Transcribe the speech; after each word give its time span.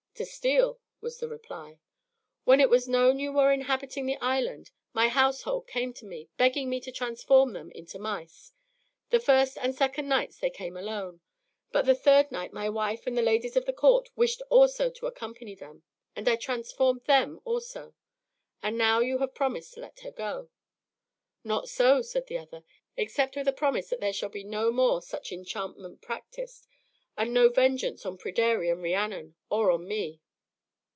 "To 0.15 0.25
steal," 0.25 0.79
was 0.99 1.17
the 1.17 1.27
reply. 1.27 1.79
"When 2.43 2.59
it 2.61 2.69
was 2.69 2.87
known 2.87 3.17
that 3.17 3.23
you 3.23 3.33
were 3.33 3.51
inhabiting 3.51 4.05
the 4.05 4.17
island, 4.17 4.69
my 4.93 5.07
household 5.07 5.65
came 5.67 5.93
to 5.93 6.05
me, 6.05 6.29
begging 6.37 6.69
me 6.69 6.79
to 6.81 6.91
transform 6.91 7.53
them 7.53 7.71
into 7.71 7.97
mice. 7.97 8.53
The 9.09 9.19
first 9.19 9.57
and 9.57 9.73
second 9.73 10.07
nights 10.07 10.37
they 10.37 10.51
came 10.51 10.77
alone, 10.77 11.21
but 11.71 11.87
the 11.87 11.95
third 11.95 12.31
night 12.31 12.53
my 12.53 12.69
wife 12.69 13.07
and 13.07 13.17
the 13.17 13.23
ladies 13.23 13.55
of 13.55 13.65
the 13.65 13.73
court 13.73 14.11
wished 14.15 14.43
also 14.51 14.91
to 14.91 15.07
accompany 15.07 15.55
them, 15.55 15.81
and 16.15 16.29
I 16.29 16.35
transformed 16.35 17.05
them 17.05 17.39
also; 17.43 17.95
and 18.61 18.77
now 18.77 18.99
you 18.99 19.17
have 19.19 19.33
promised 19.33 19.73
to 19.73 19.79
let 19.79 20.01
her 20.01 20.11
go." 20.11 20.51
"Not 21.43 21.67
so," 21.67 22.03
said 22.03 22.27
the 22.27 22.37
other, 22.37 22.63
"except 22.95 23.35
with 23.35 23.47
a 23.47 23.53
promise 23.53 23.89
that 23.89 24.01
there 24.01 24.13
shall 24.13 24.29
be 24.29 24.43
no 24.43 24.71
more 24.71 25.01
such 25.01 25.31
enchantment 25.31 25.99
practised, 26.03 26.67
and 27.17 27.33
no 27.33 27.49
vengeance 27.49 28.05
on 28.05 28.17
Pryderi 28.17 28.69
and 28.69 28.81
Rhiannon, 28.81 29.35
or 29.49 29.69
on 29.71 29.85
me." 29.85 30.21